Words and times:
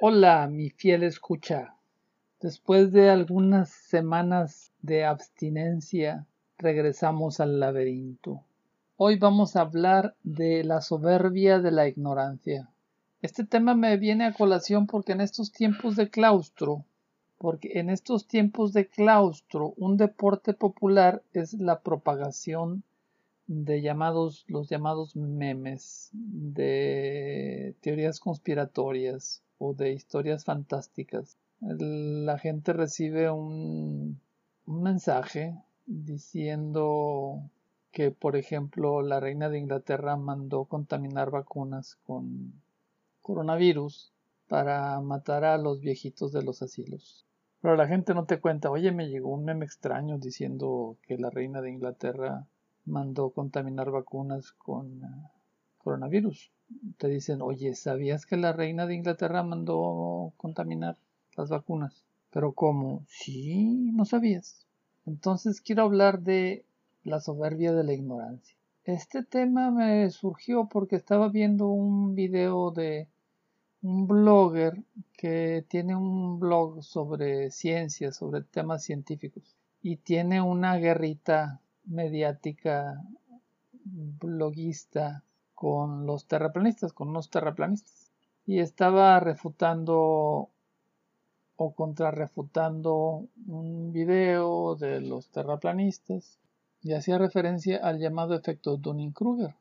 Hola, 0.00 0.48
mi 0.48 0.70
fiel 0.70 1.04
escucha. 1.04 1.76
Después 2.40 2.90
de 2.90 3.10
algunas 3.10 3.70
semanas 3.70 4.72
de 4.82 5.04
abstinencia, 5.04 6.26
regresamos 6.58 7.38
al 7.38 7.60
laberinto. 7.60 8.42
Hoy 8.96 9.18
vamos 9.18 9.54
a 9.54 9.60
hablar 9.60 10.16
de 10.24 10.64
la 10.64 10.80
soberbia 10.80 11.60
de 11.60 11.70
la 11.70 11.86
ignorancia. 11.86 12.68
Este 13.22 13.44
tema 13.44 13.76
me 13.76 13.96
viene 13.96 14.24
a 14.24 14.34
colación 14.34 14.88
porque 14.88 15.12
en 15.12 15.20
estos 15.20 15.52
tiempos 15.52 15.94
de 15.94 16.10
claustro, 16.10 16.84
porque 17.38 17.78
en 17.78 17.88
estos 17.88 18.26
tiempos 18.26 18.72
de 18.72 18.88
claustro, 18.88 19.74
un 19.76 19.96
deporte 19.96 20.54
popular 20.54 21.22
es 21.32 21.54
la 21.54 21.82
propagación 21.82 22.82
de 23.46 23.80
llamados, 23.80 24.44
los 24.48 24.68
llamados 24.68 25.14
memes, 25.14 26.10
de 26.12 27.76
teorías 27.80 28.18
conspiratorias 28.18 29.43
o 29.58 29.74
de 29.74 29.92
historias 29.92 30.44
fantásticas. 30.44 31.38
La 31.60 32.38
gente 32.38 32.72
recibe 32.72 33.30
un, 33.30 34.20
un 34.66 34.82
mensaje 34.82 35.56
diciendo 35.86 37.50
que, 37.92 38.10
por 38.10 38.36
ejemplo, 38.36 39.02
la 39.02 39.20
reina 39.20 39.48
de 39.48 39.58
Inglaterra 39.58 40.16
mandó 40.16 40.64
contaminar 40.64 41.30
vacunas 41.30 41.96
con 42.04 42.52
coronavirus 43.22 44.12
para 44.48 45.00
matar 45.00 45.44
a 45.44 45.58
los 45.58 45.80
viejitos 45.80 46.32
de 46.32 46.42
los 46.42 46.60
asilos. 46.62 47.24
Pero 47.60 47.76
la 47.76 47.86
gente 47.86 48.12
no 48.12 48.26
te 48.26 48.40
cuenta, 48.40 48.70
oye, 48.70 48.92
me 48.92 49.08
llegó 49.08 49.30
un 49.30 49.44
meme 49.44 49.64
extraño 49.64 50.18
diciendo 50.18 50.98
que 51.02 51.16
la 51.16 51.30
reina 51.30 51.62
de 51.62 51.70
Inglaterra 51.70 52.46
mandó 52.84 53.30
contaminar 53.30 53.90
vacunas 53.90 54.52
con 54.52 55.00
coronavirus. 55.84 56.50
Te 56.98 57.08
dicen, 57.08 57.42
oye, 57.42 57.74
¿sabías 57.74 58.26
que 58.26 58.36
la 58.36 58.52
reina 58.52 58.86
de 58.86 58.94
Inglaterra 58.94 59.42
mandó 59.42 60.32
contaminar 60.36 60.96
las 61.36 61.50
vacunas? 61.50 62.04
Pero 62.30 62.52
¿cómo? 62.52 63.04
Sí, 63.06 63.92
no 63.92 64.04
sabías. 64.04 64.66
Entonces 65.06 65.60
quiero 65.60 65.82
hablar 65.82 66.22
de 66.22 66.64
la 67.04 67.20
soberbia 67.20 67.72
de 67.72 67.84
la 67.84 67.92
ignorancia. 67.92 68.56
Este 68.84 69.22
tema 69.22 69.70
me 69.70 70.10
surgió 70.10 70.66
porque 70.66 70.96
estaba 70.96 71.28
viendo 71.28 71.68
un 71.68 72.14
video 72.14 72.70
de 72.70 73.06
un 73.82 74.06
blogger 74.06 74.82
que 75.16 75.64
tiene 75.68 75.94
un 75.94 76.40
blog 76.40 76.82
sobre 76.82 77.50
ciencias, 77.50 78.16
sobre 78.16 78.42
temas 78.42 78.82
científicos 78.82 79.56
y 79.82 79.96
tiene 79.96 80.40
una 80.40 80.76
guerrita 80.76 81.60
mediática 81.84 83.02
bloguista 83.84 85.22
con 85.54 86.06
los 86.06 86.26
terraplanistas, 86.26 86.92
con 86.92 87.08
unos 87.08 87.30
terraplanistas. 87.30 88.10
Y 88.46 88.58
estaba 88.58 89.18
refutando 89.20 90.50
o 91.56 91.74
contrarrefutando 91.74 93.26
un 93.46 93.92
video 93.92 94.74
de 94.74 95.00
los 95.00 95.30
terraplanistas 95.30 96.38
y 96.82 96.92
hacía 96.92 97.16
referencia 97.16 97.78
al 97.78 97.98
llamado 97.98 98.34
efecto 98.34 98.76
Dunning-Kruger. 98.76 99.54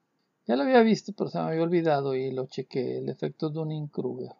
Ya 0.46 0.56
lo 0.58 0.64
había 0.64 0.82
visto, 0.82 1.14
pero 1.16 1.30
se 1.30 1.40
me 1.40 1.46
había 1.46 1.64
olvidado 1.64 2.16
y 2.16 2.32
lo 2.32 2.48
chequé, 2.48 2.98
el 2.98 3.08
efecto 3.10 3.50
Dunning-Kruger. 3.50 4.32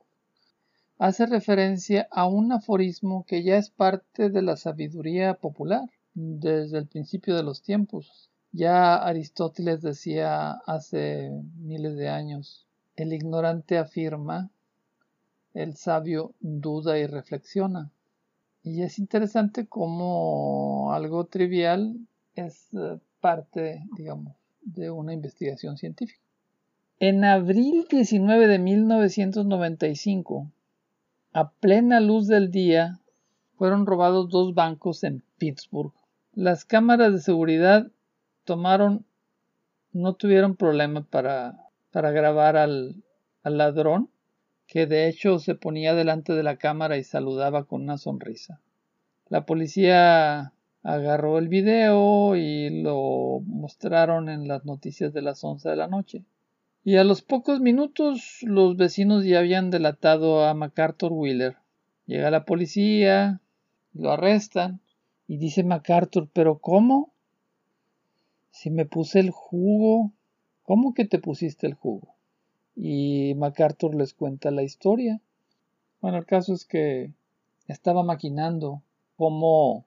Hace 0.98 1.26
referencia 1.26 2.08
a 2.12 2.28
un 2.28 2.52
aforismo 2.52 3.26
que 3.26 3.44
ya 3.44 3.58
es 3.58 3.70
parte 3.70 4.30
de 4.30 4.42
la 4.42 4.58
sabiduría 4.58 5.36
popular 5.36 5.90
desde 6.14 6.78
el 6.78 6.88
principio 6.88 7.36
de 7.36 7.44
los 7.44 7.62
tiempos. 7.62 8.30
Ya 8.56 8.96
Aristóteles 8.96 9.82
decía 9.82 10.52
hace 10.68 11.32
miles 11.58 11.98
de 11.98 12.10
años, 12.10 12.68
el 12.96 13.12
ignorante 13.12 13.80
afirma, 13.80 14.52
el 15.56 15.76
sabio 15.76 16.36
duda 16.40 17.00
y 17.00 17.08
reflexiona. 17.08 17.90
Y 18.62 18.84
es 18.84 19.00
interesante 19.00 19.66
cómo 19.66 20.94
algo 20.94 21.26
trivial 21.26 21.98
es 22.36 22.72
eh, 22.76 23.00
parte, 23.20 23.84
digamos, 23.98 24.36
de 24.62 24.92
una 24.92 25.14
investigación 25.14 25.76
científica. 25.78 26.22
En 27.00 27.26
abril 27.26 27.88
19 27.90 28.48
de 28.48 28.60
1995, 28.60 30.52
a 31.34 31.50
plena 31.50 32.00
luz 32.00 32.28
del 32.28 32.52
día, 32.52 33.00
fueron 33.58 33.88
robados 33.88 34.30
dos 34.30 34.54
bancos 34.54 35.04
en 35.04 35.24
Pittsburgh. 35.40 35.94
Las 36.36 36.66
cámaras 36.66 37.14
de 37.14 37.20
seguridad 37.20 37.92
tomaron, 38.44 39.06
no 39.92 40.16
tuvieron 40.16 40.56
problema 40.56 41.04
para, 41.04 41.68
para 41.92 42.12
grabar 42.12 42.58
al, 42.58 43.04
al 43.44 43.58
ladrón, 43.58 44.10
que 44.68 44.88
de 44.88 45.08
hecho 45.08 45.40
se 45.40 45.56
ponía 45.56 45.94
delante 45.94 46.34
de 46.34 46.44
la 46.44 46.58
cámara 46.58 46.98
y 46.98 47.04
saludaba 47.04 47.66
con 47.66 47.84
una 47.84 47.98
sonrisa. 47.98 48.62
La 49.30 49.46
policía 49.46 50.54
agarró 50.84 51.38
el 51.38 51.48
video 51.48 52.36
y 52.36 52.82
lo 52.82 53.42
mostraron 53.46 54.30
en 54.30 54.48
las 54.48 54.66
noticias 54.66 55.14
de 55.14 55.22
las 55.22 55.44
11 55.44 55.70
de 55.70 55.76
la 55.76 55.88
noche. 55.88 56.26
Y 56.84 56.98
a 56.98 57.06
los 57.06 57.22
pocos 57.22 57.62
minutos 57.62 58.40
los 58.42 58.76
vecinos 58.76 59.24
ya 59.24 59.40
habían 59.40 59.70
delatado 59.70 60.44
a 60.44 60.54
MacArthur 60.54 61.14
Wheeler. 61.14 61.56
Llega 62.06 62.30
la 62.30 62.44
policía, 62.44 63.40
lo 63.94 64.12
arrestan 64.12 64.82
y 65.26 65.38
dice 65.38 65.64
MacArthur, 65.64 66.30
¿pero 66.34 66.60
cómo? 66.60 67.13
Si 68.54 68.70
me 68.70 68.86
puse 68.86 69.20
el 69.20 69.32
jugo. 69.32 70.12
¿Cómo 70.62 70.94
que 70.94 71.06
te 71.06 71.18
pusiste 71.18 71.66
el 71.66 71.74
jugo? 71.74 72.14
Y 72.76 73.34
MacArthur 73.36 73.96
les 73.96 74.14
cuenta 74.14 74.52
la 74.52 74.62
historia. 74.62 75.20
Bueno, 76.02 76.20
el 76.20 76.26
caso 76.28 76.54
es 76.54 76.64
que 76.64 77.12
estaba 77.68 78.04
maquinando 78.04 78.84
cómo, 79.18 79.86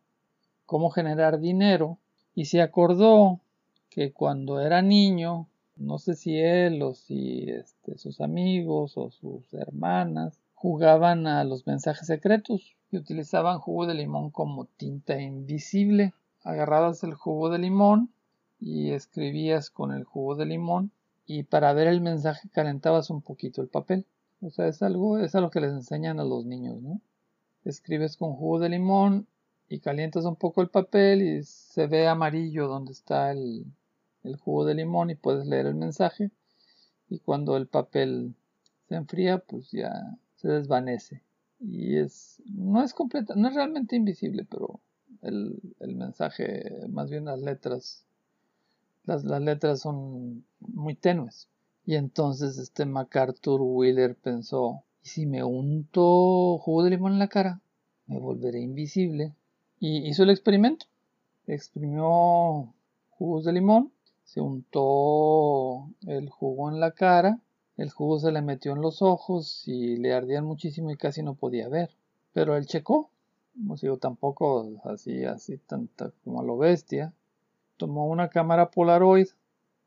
cómo 0.67 0.91
generar 0.91 1.39
dinero 1.39 1.99
y 2.35 2.47
se 2.47 2.61
acordó 2.61 3.41
que 3.89 4.13
cuando 4.13 4.61
era 4.61 4.83
niño, 4.83 5.47
no 5.77 5.99
sé 5.99 6.17
si 6.17 6.37
él 6.37 6.83
o 6.83 6.93
si 6.93 7.49
este, 7.49 7.97
sus 7.97 8.21
amigos 8.21 8.99
o 8.99 9.11
sus 9.11 9.55
hermanas 9.55 10.41
jugaban 10.55 11.29
a 11.29 11.45
los 11.45 11.69
mensajes 11.69 12.09
secretos 12.09 12.75
y 12.91 12.97
utilizaban 12.97 13.61
jugo 13.61 13.87
de 13.87 13.95
limón 13.95 14.31
como 14.31 14.65
tinta 14.65 15.21
invisible. 15.23 16.13
Agarrabas 16.43 17.05
el 17.05 17.15
jugo 17.15 17.49
de 17.49 17.59
limón 17.61 18.11
y 18.61 18.93
escribías 18.93 19.71
con 19.71 19.93
el 19.93 20.05
jugo 20.05 20.35
de 20.37 20.47
limón 20.47 20.91
y 21.27 21.45
para 21.45 21.73
ver 21.73 21.89
el 21.89 22.01
mensaje 22.01 22.49
calentabas 22.51 23.11
un 23.11 23.23
poquito 23.23 23.63
el 23.63 23.69
papel. 23.69 24.07
O 24.41 24.51
sea, 24.51 24.69
es 24.69 24.83
algo, 24.83 25.19
es 25.19 25.35
algo 25.35 25.51
que 25.51 25.61
les 25.61 25.73
enseñan 25.73 26.21
a 26.21 26.25
los 26.25 26.47
niños, 26.47 26.81
¿no? 26.83 27.01
Escribes 27.65 28.17
con 28.17 28.35
jugo 28.35 28.59
de 28.61 28.69
limón 28.69 29.27
y 29.69 29.81
calientas 29.81 30.25
un 30.25 30.37
poco 30.37 30.63
el 30.63 30.69
papel 30.69 31.23
y 31.23 31.43
se 31.43 31.87
ve 31.87 32.07
amarillo 32.07 32.69
donde 32.69 32.93
está 32.93 33.33
el, 33.33 33.65
el 34.23 34.37
jugo 34.37 34.65
de 34.65 34.75
limón 34.75 35.11
y 35.11 35.17
puedes 35.17 35.47
leer 35.47 35.67
el 35.67 35.75
mensaje. 35.75 36.31
Y 37.09 37.19
cuando 37.21 37.57
el 37.57 37.67
papel 37.67 38.35
se 38.89 38.95
enfría, 38.95 39.39
pues 39.39 39.71
ya 39.71 40.17
se 40.37 40.49
desvanece 40.49 41.23
y 41.61 41.97
es 41.97 42.43
no 42.47 42.83
es 42.83 42.93
completa, 42.93 43.35
no 43.35 43.49
es 43.49 43.55
realmente 43.55 43.97
invisible, 43.97 44.45
pero 44.45 44.81
el, 45.23 45.61
mensaje, 45.81 46.71
más 46.89 47.11
bien 47.11 47.25
las 47.25 47.41
letras, 47.41 48.06
las, 49.07 49.25
las 49.25 49.41
letras 49.41 49.81
son 49.81 50.45
muy 50.61 50.95
tenues. 50.95 51.49
Y 51.85 51.95
entonces 51.95 52.59
este 52.59 52.85
MacArthur 52.85 53.61
Wheeler 53.63 54.17
pensó, 54.17 54.83
¿y 55.03 55.09
si 55.09 55.27
me 55.27 55.43
unto 55.45 56.59
jugo 56.59 56.83
de 56.83 56.91
limón 56.91 57.13
en 57.13 57.19
la 57.21 57.29
cara? 57.29 57.61
Me 58.07 58.19
volveré 58.19 58.61
invisible. 58.61 59.35
Y 59.79 60.09
hizo 60.09 60.25
el 60.25 60.31
experimento. 60.31 60.87
Exprimió 61.47 62.75
jugos 63.11 63.45
de 63.45 63.53
limón, 63.53 63.93
se 64.25 64.41
untó 64.41 65.89
el 66.07 66.29
jugo 66.29 66.71
en 66.71 66.81
la 66.81 66.91
cara 66.91 67.41
el 67.77 67.91
jugo 67.91 68.19
se 68.19 68.33
le 68.33 68.41
metió 68.41 68.73
en 68.73 68.81
los 68.81 69.03
ojos 69.03 69.69
y 69.69 69.97
le 69.97 70.15
ardían 70.15 70.47
muchísimo 70.47 70.91
y 70.91 70.97
casi 70.97 71.23
no 71.23 71.35
podía 71.35 71.69
ver. 71.69 71.91
Pero 72.33 72.57
él 72.57 72.67
checó, 72.67 73.11
no 73.55 73.77
digo, 73.77 73.99
tampoco 73.99 74.81
así, 74.85 75.25
así 75.25 75.59
tanta 75.59 76.11
como 76.25 76.41
a 76.41 76.45
lo 76.45 76.57
bestia. 76.57 77.13
Tomó 77.77 78.07
una 78.07 78.29
cámara 78.29 78.71
Polaroid, 78.71 79.29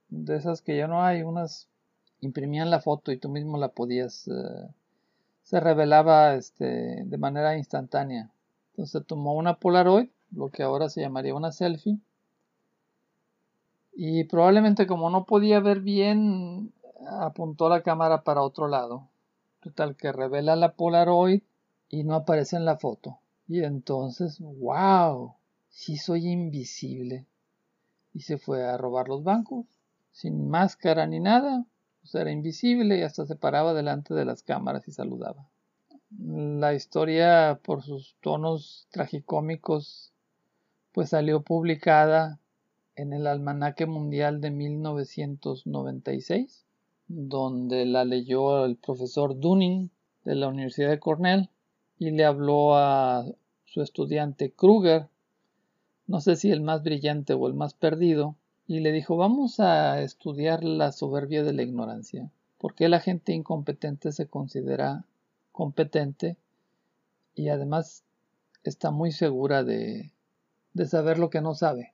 de 0.09 0.35
esas 0.35 0.61
que 0.61 0.77
ya 0.77 0.87
no 0.87 1.03
hay, 1.03 1.23
unas 1.23 1.67
imprimían 2.21 2.69
la 2.69 2.81
foto 2.81 3.11
y 3.11 3.17
tú 3.17 3.29
mismo 3.29 3.57
la 3.57 3.69
podías, 3.69 4.27
eh, 4.27 4.67
se 5.43 5.59
revelaba 5.59 6.35
este, 6.35 7.03
de 7.05 7.17
manera 7.17 7.57
instantánea. 7.57 8.29
Entonces 8.71 9.05
tomó 9.05 9.33
una 9.33 9.55
Polaroid, 9.55 10.09
lo 10.31 10.49
que 10.49 10.63
ahora 10.63 10.89
se 10.89 11.01
llamaría 11.01 11.35
una 11.35 11.51
selfie, 11.51 11.99
y 13.93 14.23
probablemente 14.25 14.87
como 14.87 15.09
no 15.09 15.25
podía 15.25 15.59
ver 15.59 15.81
bien 15.81 16.71
apuntó 17.19 17.69
la 17.69 17.81
cámara 17.81 18.23
para 18.23 18.41
otro 18.41 18.67
lado. 18.67 19.09
Total 19.61 19.95
que 19.95 20.11
revela 20.11 20.55
la 20.55 20.73
Polaroid 20.73 21.41
y 21.89 22.03
no 22.03 22.15
aparece 22.15 22.55
en 22.55 22.65
la 22.65 22.77
foto. 22.77 23.19
Y 23.47 23.63
entonces, 23.63 24.39
wow, 24.39 25.33
sí 25.69 25.97
soy 25.97 26.27
invisible. 26.27 27.25
Y 28.13 28.21
se 28.21 28.37
fue 28.37 28.65
a 28.65 28.77
robar 28.77 29.07
los 29.07 29.23
bancos, 29.23 29.65
sin 30.11 30.49
máscara 30.49 31.07
ni 31.07 31.19
nada. 31.19 31.65
Pues 32.01 32.15
era 32.15 32.31
invisible 32.31 32.97
y 32.97 33.03
hasta 33.03 33.25
se 33.25 33.35
paraba 33.35 33.73
delante 33.73 34.13
de 34.13 34.25
las 34.25 34.43
cámaras 34.43 34.87
y 34.87 34.91
saludaba. 34.91 35.47
La 36.17 36.73
historia, 36.73 37.59
por 37.63 37.83
sus 37.83 38.15
tonos 38.21 38.87
tragicómicos, 38.89 40.11
pues 40.91 41.09
salió 41.09 41.43
publicada 41.43 42.39
en 42.95 43.13
el 43.13 43.27
Almanaque 43.27 43.85
Mundial 43.85 44.41
de 44.41 44.49
1996, 44.51 46.65
donde 47.07 47.85
la 47.85 48.05
leyó 48.05 48.65
el 48.65 48.75
profesor 48.75 49.39
Dunning 49.39 49.91
de 50.25 50.35
la 50.35 50.47
Universidad 50.47 50.89
de 50.89 50.99
Cornell 50.99 51.49
y 51.97 52.11
le 52.11 52.25
habló 52.25 52.75
a 52.75 53.25
su 53.65 53.81
estudiante 53.81 54.51
Kruger, 54.51 55.07
no 56.09 56.21
sé 56.21 56.35
si 56.35 56.49
el 56.49 56.61
más 56.61 56.81
brillante 56.81 57.35
o 57.35 57.47
el 57.47 57.53
más 57.53 57.75
perdido, 57.75 58.35
y 58.65 58.79
le 58.79 58.91
dijo 58.91 59.15
vamos 59.15 59.59
a 59.59 60.01
estudiar 60.01 60.63
la 60.63 60.91
soberbia 60.91 61.43
de 61.43 61.53
la 61.53 61.61
ignorancia. 61.61 62.31
¿Por 62.57 62.73
qué 62.73 62.89
la 62.89 62.99
gente 62.99 63.31
incompetente 63.31 64.11
se 64.11 64.25
considera 64.25 65.05
competente 65.51 66.35
y 67.35 67.49
además 67.49 68.03
está 68.63 68.89
muy 68.89 69.11
segura 69.11 69.63
de, 69.63 70.11
de 70.73 70.85
saber 70.87 71.19
lo 71.19 71.29
que 71.29 71.41
no 71.41 71.53
sabe? 71.53 71.93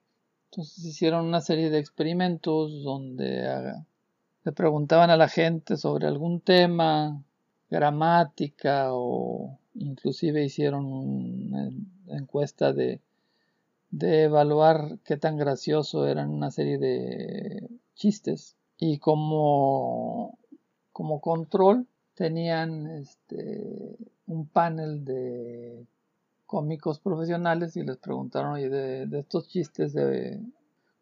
Entonces 0.49 0.85
hicieron 0.85 1.25
una 1.25 1.41
serie 1.41 1.69
de 1.69 1.79
experimentos 1.79 2.83
donde 2.83 3.45
ah, 3.45 3.85
le 4.45 4.51
preguntaban 4.53 5.09
a 5.09 5.17
la 5.17 5.27
gente 5.27 5.75
sobre 5.75 6.07
algún 6.07 6.39
tema, 6.39 7.21
gramática 7.69 8.93
o 8.93 9.59
inclusive 9.73 10.45
hicieron 10.45 10.85
una 10.85 11.69
encuesta 12.17 12.71
de, 12.71 13.01
de 13.97 14.23
evaluar 14.23 14.99
qué 15.05 15.15
tan 15.15 15.37
gracioso 15.37 16.05
eran 16.05 16.29
una 16.29 16.51
serie 16.51 16.77
de 16.77 17.69
chistes 17.93 18.57
y 18.77 18.99
como, 18.99 20.37
como 20.91 21.21
control 21.21 21.87
tenían 22.13 22.87
este, 22.87 23.95
un 24.27 24.47
panel 24.47 25.05
de 25.05 25.85
cómicos 26.45 26.99
profesionales 26.99 27.77
y 27.77 27.83
les 27.83 27.95
preguntaron 27.95 28.55
de, 28.55 29.07
estos 29.17 29.47
chistes 29.47 29.93
de 29.93 30.41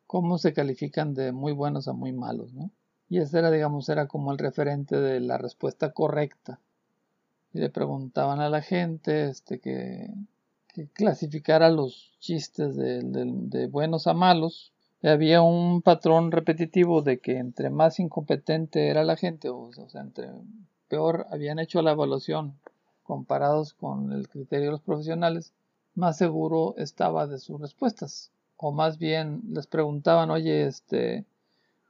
cómo 0.06 0.38
se 0.38 0.54
califican 0.54 1.16
de 1.16 1.32
muy 1.32 1.52
buenos 1.52 1.88
a 1.88 1.94
muy 1.94 2.14
malos, 2.14 2.54
¿no? 2.54 2.70
Y 3.10 3.18
ese 3.18 3.40
era, 3.40 3.50
digamos, 3.50 3.90
era 3.90 4.08
como 4.08 4.32
el 4.32 4.38
referente 4.38 4.98
de 4.98 5.20
la 5.20 5.40
respuesta 5.40 5.94
correcta. 5.94 6.60
Y 7.54 7.60
le 7.60 7.70
preguntaban 7.70 8.40
a 8.40 8.50
la 8.50 8.62
gente 8.62 9.26
este, 9.26 9.60
que, 9.60 10.10
que 10.74 10.88
clasificara 10.88 11.70
los 11.70 12.14
chistes 12.20 12.76
de, 12.76 13.02
de, 13.04 13.68
buenos 13.68 14.08
a 14.08 14.14
malos. 14.14 14.74
Había 15.04 15.42
un 15.42 15.82
patrón 15.82 16.32
repetitivo 16.32 17.02
de 17.02 17.20
que 17.20 17.38
entre 17.38 17.70
más 17.70 18.00
incompetente 18.00 18.88
era 18.88 19.04
la 19.04 19.16
gente, 19.16 19.50
o 19.50 19.72
sea, 19.72 20.02
entre 20.02 20.30
peor 20.88 21.28
habían 21.30 21.60
hecho 21.60 21.82
la 21.82 21.92
evaluación 21.92 22.56
comparados 23.04 23.74
con 23.74 24.12
el 24.12 24.28
criterio 24.30 24.68
de 24.68 24.72
los 24.72 24.82
profesionales, 24.82 25.54
más 25.94 26.18
seguro 26.18 26.74
estaba 26.78 27.28
de 27.28 27.38
sus 27.38 27.60
respuestas. 27.62 28.32
O 28.58 28.72
más 28.72 28.98
bien 28.98 29.42
les 29.50 29.68
preguntaban, 29.68 30.32
oye, 30.32 30.66
este, 30.66 31.26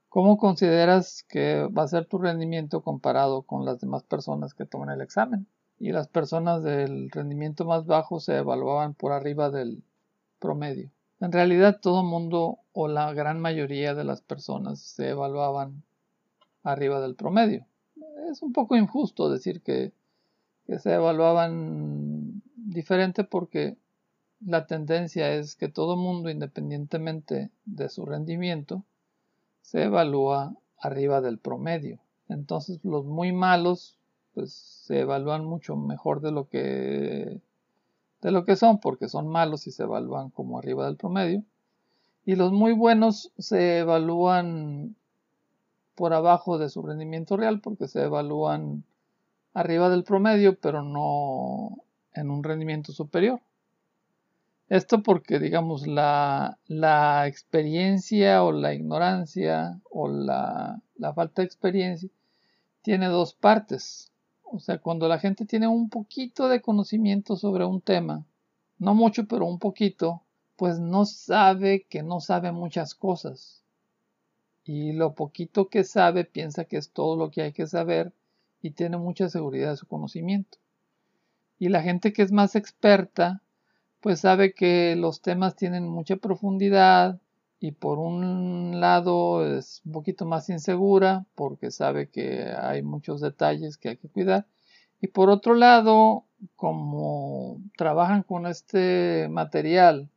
¿cómo 0.09 0.37
consideras 0.37 1.23
que 1.29 1.67
va 1.67 1.83
a 1.83 1.87
ser 1.87 2.05
tu 2.05 2.17
rendimiento 2.17 2.81
comparado 2.81 3.43
con 3.43 3.63
las 3.63 3.79
demás 3.79 4.03
personas 4.03 4.53
que 4.53 4.65
toman 4.65 4.89
el 4.89 5.01
examen? 5.01 5.47
Y 5.79 5.91
las 5.91 6.07
personas 6.07 6.63
del 6.63 7.09
rendimiento 7.11 7.65
más 7.65 7.85
bajo 7.85 8.19
se 8.19 8.37
evaluaban 8.37 8.93
por 8.93 9.11
arriba 9.11 9.49
del 9.49 9.83
promedio. 10.39 10.91
En 11.19 11.31
realidad 11.31 11.79
todo 11.81 12.03
mundo 12.03 12.59
o 12.73 12.87
la 12.87 13.13
gran 13.13 13.39
mayoría 13.39 13.93
de 13.93 14.03
las 14.03 14.21
personas 14.21 14.79
se 14.79 15.09
evaluaban 15.09 15.83
arriba 16.63 17.01
del 17.01 17.15
promedio. 17.15 17.65
Es 18.29 18.41
un 18.41 18.53
poco 18.53 18.75
injusto 18.75 19.29
decir 19.29 19.61
que 19.61 19.93
que 20.65 20.79
se 20.79 20.93
evaluaban 20.93 22.41
diferente 22.55 23.23
porque 23.23 23.77
la 24.39 24.65
tendencia 24.65 25.33
es 25.33 25.55
que 25.55 25.69
todo 25.69 25.95
mundo, 25.97 26.29
independientemente 26.29 27.51
de 27.65 27.89
su 27.89 28.05
rendimiento, 28.05 28.83
se 29.61 29.83
evalúa 29.83 30.55
arriba 30.77 31.21
del 31.21 31.37
promedio. 31.37 31.99
Entonces 32.27 32.79
los 32.83 33.05
muy 33.05 33.31
malos 33.31 33.97
pues 34.33 34.53
se 34.53 35.01
evalúan 35.01 35.45
mucho 35.45 35.75
mejor 35.75 36.21
de 36.21 36.31
lo 36.31 36.47
que 36.49 37.41
de 38.21 38.31
lo 38.31 38.45
que 38.45 38.55
son 38.55 38.79
porque 38.79 39.09
son 39.09 39.27
malos 39.27 39.67
y 39.67 39.71
se 39.71 39.83
evalúan 39.83 40.29
como 40.29 40.57
arriba 40.57 40.85
del 40.85 40.97
promedio 40.97 41.43
y 42.25 42.35
los 42.35 42.51
muy 42.51 42.73
buenos 42.73 43.31
se 43.37 43.79
evalúan 43.79 44.95
por 45.95 46.13
abajo 46.13 46.57
de 46.57 46.69
su 46.69 46.81
rendimiento 46.81 47.37
real 47.37 47.59
porque 47.59 47.87
se 47.87 48.03
evalúan 48.03 48.83
arriba 49.53 49.89
del 49.89 50.03
promedio, 50.03 50.57
pero 50.59 50.81
no 50.81 51.83
en 52.13 52.29
un 52.29 52.43
rendimiento 52.43 52.91
superior. 52.91 53.41
Esto 54.69 55.03
porque, 55.03 55.39
digamos, 55.39 55.85
la, 55.85 56.57
la 56.67 57.27
experiencia 57.27 58.43
o 58.43 58.51
la 58.51 58.73
ignorancia 58.73 59.79
o 59.91 60.07
la, 60.07 60.81
la 60.95 61.13
falta 61.13 61.41
de 61.41 61.45
experiencia 61.45 62.09
tiene 62.81 63.07
dos 63.07 63.33
partes. 63.35 64.11
O 64.53 64.59
sea, 64.59 64.77
cuando 64.77 65.07
la 65.07 65.17
gente 65.17 65.47
tiene 65.47 65.67
un 65.67 65.89
poquito 65.89 66.47
de 66.47 66.61
conocimiento 66.61 67.35
sobre 67.35 67.65
un 67.65 67.81
tema, 67.81 68.23
no 68.77 68.93
mucho, 68.93 69.25
pero 69.27 69.47
un 69.47 69.57
poquito, 69.57 70.21
pues 70.57 70.79
no 70.79 71.05
sabe 71.05 71.87
que 71.89 72.03
no 72.03 72.19
sabe 72.19 72.51
muchas 72.51 72.93
cosas. 72.93 73.63
Y 74.63 74.93
lo 74.93 75.15
poquito 75.15 75.69
que 75.69 75.83
sabe 75.83 76.23
piensa 76.23 76.65
que 76.65 76.77
es 76.77 76.91
todo 76.91 77.17
lo 77.17 77.31
que 77.31 77.41
hay 77.41 77.51
que 77.51 77.65
saber 77.65 78.13
y 78.61 78.69
tiene 78.69 78.97
mucha 78.97 79.27
seguridad 79.27 79.71
de 79.71 79.77
su 79.77 79.87
conocimiento. 79.87 80.59
Y 81.57 81.69
la 81.69 81.81
gente 81.81 82.13
que 82.13 82.21
es 82.21 82.31
más 82.31 82.55
experta, 82.55 83.41
pues 84.01 84.19
sabe 84.19 84.53
que 84.53 84.95
los 84.95 85.23
temas 85.23 85.55
tienen 85.55 85.87
mucha 85.87 86.17
profundidad 86.17 87.19
y 87.63 87.71
por 87.71 87.97
un 87.97 88.81
lado 88.81 89.47
es 89.57 89.81
un 89.85 89.93
poquito 89.93 90.25
más 90.25 90.49
insegura 90.49 91.25
porque 91.33 91.71
sabe 91.71 92.09
que 92.09 92.51
hay 92.59 92.81
muchos 92.81 93.21
detalles 93.21 93.77
que 93.77 93.87
hay 93.87 93.95
que 93.95 94.09
cuidar. 94.09 94.45
Y 94.99 95.07
por 95.07 95.29
otro 95.29 95.55
lado, 95.55 96.25
como 96.57 97.61
trabajan 97.77 98.23
con 98.23 98.47
este 98.47 99.29
material 99.31 100.09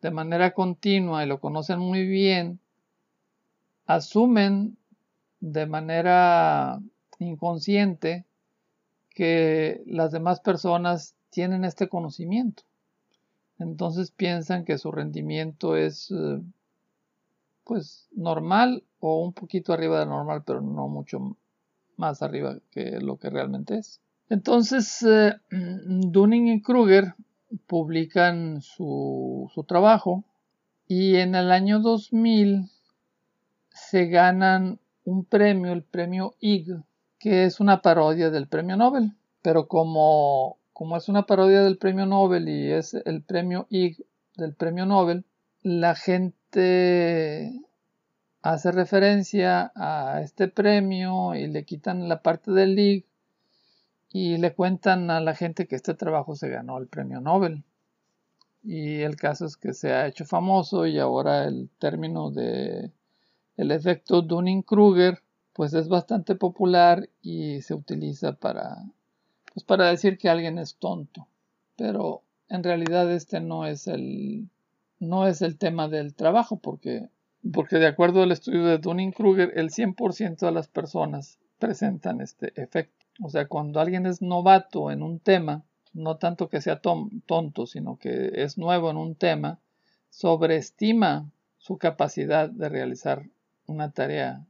de 0.00 0.12
manera 0.12 0.54
continua 0.54 1.24
y 1.24 1.26
lo 1.26 1.40
conocen 1.40 1.80
muy 1.80 2.06
bien, 2.06 2.60
asumen 3.86 4.76
de 5.40 5.66
manera 5.66 6.80
inconsciente 7.18 8.26
que 9.10 9.82
las 9.86 10.12
demás 10.12 10.38
personas 10.38 11.16
tienen 11.30 11.64
este 11.64 11.88
conocimiento. 11.88 12.62
Entonces 13.58 14.10
piensan 14.10 14.64
que 14.64 14.78
su 14.78 14.90
rendimiento 14.90 15.76
es 15.76 16.10
eh, 16.10 16.40
pues 17.64 18.08
normal 18.12 18.84
o 19.00 19.22
un 19.22 19.32
poquito 19.32 19.72
arriba 19.72 20.00
de 20.00 20.06
normal, 20.06 20.42
pero 20.44 20.60
no 20.60 20.88
mucho 20.88 21.36
más 21.96 22.22
arriba 22.22 22.58
que 22.70 23.00
lo 23.00 23.16
que 23.16 23.30
realmente 23.30 23.78
es. 23.78 24.00
Entonces 24.28 25.02
eh, 25.02 25.34
Dunning 25.50 26.48
y 26.48 26.62
Kruger 26.62 27.14
publican 27.66 28.60
su, 28.60 29.50
su 29.54 29.64
trabajo 29.64 30.24
y 30.86 31.16
en 31.16 31.34
el 31.34 31.50
año 31.50 31.80
2000 31.80 32.70
se 33.70 34.06
ganan 34.06 34.78
un 35.04 35.24
premio, 35.24 35.72
el 35.72 35.82
premio 35.82 36.34
IG, 36.40 36.82
que 37.18 37.44
es 37.44 37.60
una 37.60 37.82
parodia 37.82 38.30
del 38.30 38.46
premio 38.48 38.76
Nobel. 38.76 39.12
Pero 39.42 39.68
como, 39.68 40.56
como 40.74 40.96
es 40.96 41.08
una 41.08 41.24
parodia 41.24 41.62
del 41.62 41.78
premio 41.78 42.04
Nobel 42.04 42.48
y 42.48 42.72
es 42.72 42.94
el 42.94 43.22
premio 43.22 43.66
Ig 43.70 44.04
del 44.36 44.54
premio 44.54 44.84
Nobel, 44.84 45.24
la 45.62 45.94
gente 45.94 47.62
hace 48.42 48.72
referencia 48.72 49.72
a 49.76 50.20
este 50.22 50.48
premio 50.48 51.34
y 51.36 51.46
le 51.46 51.64
quitan 51.64 52.08
la 52.08 52.22
parte 52.22 52.50
del 52.50 52.76
Ig 52.78 53.06
y 54.12 54.36
le 54.36 54.52
cuentan 54.52 55.10
a 55.10 55.20
la 55.20 55.34
gente 55.34 55.68
que 55.68 55.76
este 55.76 55.94
trabajo 55.94 56.34
se 56.34 56.48
ganó 56.48 56.78
el 56.78 56.88
premio 56.88 57.20
Nobel. 57.20 57.62
Y 58.64 59.00
el 59.02 59.14
caso 59.14 59.46
es 59.46 59.56
que 59.56 59.74
se 59.74 59.92
ha 59.92 60.08
hecho 60.08 60.24
famoso 60.24 60.86
y 60.86 60.98
ahora 60.98 61.44
el 61.44 61.70
término 61.78 62.30
de 62.30 62.90
el 63.56 63.70
efecto 63.70 64.22
Dunning-Kruger 64.22 65.22
pues 65.52 65.72
es 65.74 65.88
bastante 65.88 66.34
popular 66.34 67.08
y 67.22 67.62
se 67.62 67.74
utiliza 67.74 68.32
para, 68.32 68.84
pues 69.54 69.64
para 69.64 69.88
decir 69.88 70.18
que 70.18 70.28
alguien 70.28 70.58
es 70.58 70.76
tonto. 70.76 71.28
Pero 71.76 72.22
en 72.48 72.62
realidad 72.62 73.10
este 73.10 73.40
no 73.40 73.66
es 73.66 73.86
el, 73.86 74.50
no 74.98 75.26
es 75.26 75.42
el 75.42 75.56
tema 75.56 75.88
del 75.88 76.14
trabajo 76.14 76.58
porque, 76.58 77.08
porque 77.52 77.76
de 77.76 77.86
acuerdo 77.86 78.22
al 78.22 78.32
estudio 78.32 78.64
de 78.64 78.78
Dunning-Kruger, 78.78 79.52
el 79.56 79.70
100% 79.70 80.38
de 80.38 80.52
las 80.52 80.68
personas 80.68 81.38
presentan 81.58 82.20
este 82.20 82.52
efecto. 82.60 83.06
O 83.22 83.30
sea, 83.30 83.46
cuando 83.46 83.80
alguien 83.80 84.06
es 84.06 84.20
novato 84.20 84.90
en 84.90 85.02
un 85.02 85.20
tema, 85.20 85.64
no 85.92 86.16
tanto 86.16 86.48
que 86.48 86.60
sea 86.60 86.80
tonto, 86.80 87.66
sino 87.66 87.96
que 87.96 88.32
es 88.34 88.58
nuevo 88.58 88.90
en 88.90 88.96
un 88.96 89.14
tema, 89.14 89.60
sobreestima 90.10 91.30
su 91.58 91.78
capacidad 91.78 92.50
de 92.50 92.68
realizar 92.68 93.28
una 93.66 93.92
tarea 93.92 94.44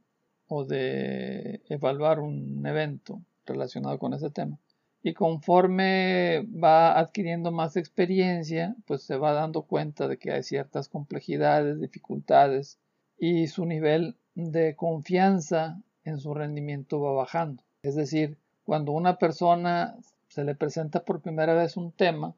o 0.47 0.65
de 0.65 1.61
evaluar 1.69 2.19
un 2.19 2.65
evento 2.65 3.21
relacionado 3.45 3.99
con 3.99 4.13
ese 4.13 4.31
tema. 4.31 4.57
Y 5.05 5.13
conforme 5.13 6.47
va 6.47 6.97
adquiriendo 6.97 7.51
más 7.51 7.77
experiencia, 7.77 8.75
pues 8.87 9.03
se 9.03 9.17
va 9.17 9.33
dando 9.33 9.61
cuenta 9.61 10.07
de 10.07 10.17
que 10.17 10.31
hay 10.31 10.41
ciertas 10.41 10.89
complejidades, 10.89 11.79
dificultades 11.79 12.79
y 13.15 13.45
su 13.45 13.67
nivel 13.67 14.17
de 14.33 14.75
confianza 14.75 15.79
en 16.05 16.17
su 16.17 16.33
rendimiento 16.33 16.99
va 17.01 17.13
bajando. 17.13 17.61
Es 17.83 17.93
decir, 17.93 18.39
cuando 18.63 18.93
una 18.93 19.19
persona 19.19 19.95
se 20.27 20.43
le 20.43 20.55
presenta 20.55 21.05
por 21.05 21.21
primera 21.21 21.53
vez 21.53 21.77
un 21.77 21.91
tema, 21.91 22.33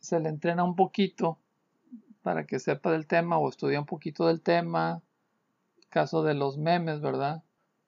se 0.00 0.18
le 0.18 0.30
entrena 0.30 0.64
un 0.64 0.74
poquito 0.74 1.38
para 2.22 2.44
que 2.44 2.58
sepa 2.58 2.90
del 2.90 3.06
tema 3.06 3.38
o 3.38 3.48
estudia 3.48 3.78
un 3.78 3.86
poquito 3.86 4.26
del 4.26 4.40
tema. 4.40 5.00
Caso 5.90 6.24
de 6.24 6.34
los 6.34 6.58
memes, 6.58 7.00
¿verdad? 7.00 7.44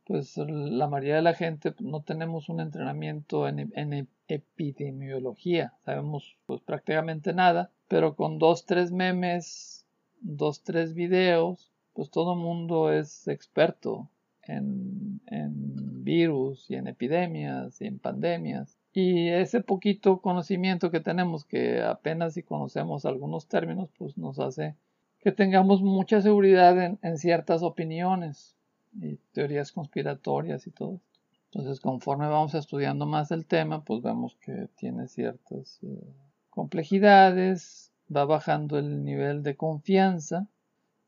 Pues 0.08 0.38
la 0.38 0.88
mayoría 0.88 1.16
de 1.16 1.22
la 1.22 1.34
gente 1.34 1.70
pues, 1.70 1.86
no 1.86 2.00
tenemos 2.00 2.48
un 2.48 2.60
entrenamiento 2.60 3.46
en, 3.46 4.08
epidemiología, 4.26 5.74
sabemos 5.84 6.36
pues 6.46 6.62
prácticamente 6.62 7.34
nada, 7.34 7.70
pero 7.88 8.16
con 8.16 8.38
dos, 8.38 8.64
tres 8.64 8.90
memes, 8.90 9.86
dos, 10.20 10.62
tres 10.62 10.94
videos, 10.94 11.70
pues 11.92 12.10
todo 12.10 12.32
el 12.32 12.40
mundo 12.40 12.90
es 12.90 13.28
experto 13.28 14.08
en, 14.44 15.20
en 15.26 16.04
virus 16.04 16.70
y 16.70 16.76
en 16.76 16.88
epidemias 16.88 17.78
y 17.82 17.86
en 17.86 17.98
pandemias. 17.98 18.78
Y 18.94 19.28
ese 19.28 19.60
poquito 19.60 20.22
conocimiento 20.22 20.90
que 20.90 21.00
tenemos, 21.00 21.44
que 21.44 21.82
apenas 21.82 22.32
si 22.32 22.42
conocemos 22.42 23.04
algunos 23.04 23.46
términos, 23.46 23.90
pues 23.98 24.16
nos 24.16 24.38
hace 24.40 24.74
que 25.20 25.32
tengamos 25.32 25.82
mucha 25.82 26.22
seguridad 26.22 26.96
en 27.02 27.18
ciertas 27.18 27.62
opiniones 27.62 28.57
y 29.00 29.16
teorías 29.32 29.72
conspiratorias 29.72 30.66
y 30.66 30.70
todo 30.70 30.94
esto. 30.94 31.08
Entonces, 31.50 31.80
conforme 31.80 32.28
vamos 32.28 32.54
estudiando 32.54 33.06
más 33.06 33.30
el 33.30 33.46
tema, 33.46 33.82
pues 33.82 34.02
vemos 34.02 34.36
que 34.40 34.68
tiene 34.76 35.08
ciertas 35.08 35.78
eh, 35.82 36.14
complejidades, 36.50 37.90
va 38.14 38.26
bajando 38.26 38.78
el 38.78 39.02
nivel 39.02 39.42
de 39.42 39.56
confianza 39.56 40.46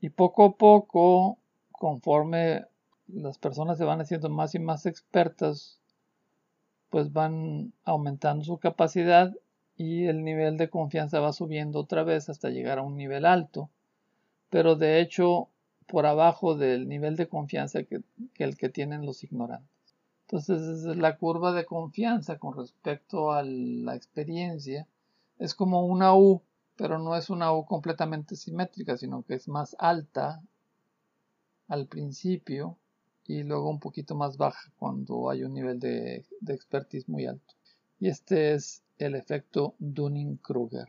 y 0.01 0.09
poco 0.09 0.45
a 0.45 0.57
poco, 0.57 1.39
conforme 1.73 2.65
las 3.07 3.39
personas 3.39 3.77
se 3.77 3.85
van 3.85 4.01
haciendo 4.01 4.31
más 4.31 4.55
y 4.55 4.59
más 4.59 4.87
expertas, 4.87 5.79
pues 6.89 7.13
van 7.13 7.75
aumentando 7.85 8.45
su 8.45 8.59
capacidad 8.59 9.35
y 9.77 10.07
el 10.07 10.25
nivel 10.25 10.57
de 10.57 10.71
confianza 10.71 11.21
va 11.21 11.35
subiendo 11.35 11.81
otra 11.81 12.03
vez 12.03 12.31
hasta 12.31 12.49
llegar 12.49 12.79
a 12.79 12.83
un 12.83 12.97
nivel 12.97 13.27
alto. 13.27 13.69
Pero 14.49 14.75
de 14.75 15.01
hecho, 15.01 15.50
por 15.91 16.07
abajo 16.07 16.55
del 16.55 16.89
nivel 16.89 17.17
de 17.17 17.29
confianza 17.29 17.83
que, 17.83 18.03
el 18.37 18.57
que 18.57 18.69
tienen 18.69 19.05
los 19.05 19.25
ignorantes. 19.25 19.69
Entonces, 20.23 20.85
la 20.97 21.19
curva 21.19 21.53
de 21.53 21.65
confianza 21.65 22.39
con 22.39 22.57
respecto 22.57 23.33
a 23.33 23.43
la 23.43 23.97
experiencia 23.97 24.87
es 25.39 25.55
como 25.55 25.85
una 25.85 26.15
U, 26.15 26.43
pero 26.77 27.01
no 27.01 27.17
es 27.17 27.29
una 27.29 27.53
U 27.53 27.67
completamente 27.67 28.37
simétrica, 28.37 28.97
sino 28.97 29.23
que 29.23 29.35
es 29.35 29.49
más 29.49 29.75
alta 29.81 30.41
al 31.67 31.87
principio 31.87 32.77
y 33.27 33.43
luego 33.43 33.69
un 33.69 33.81
poquito 33.81 34.15
más 34.15 34.37
baja 34.37 34.71
cuando 34.79 35.31
hay 35.31 35.43
un 35.43 35.55
nivel 35.55 35.81
de, 35.81 36.25
de 36.41 36.55
expertise 36.55 37.09
muy 37.09 37.27
alto. 37.27 37.55
Y 37.99 38.09
este 38.09 38.55
es 38.55 38.83
el 38.99 39.17
efecto 39.17 39.75
Dunning-Kruger. 39.81 40.87